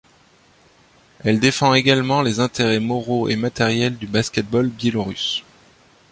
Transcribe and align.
Elle 1.23 1.39
défend 1.39 1.75
également 1.75 2.23
les 2.23 2.39
intérêts 2.39 2.79
moraux 2.79 3.29
et 3.29 3.35
matériels 3.35 3.99
du 3.99 4.07
basket-ball 4.07 4.67
biélorusse. 4.67 5.43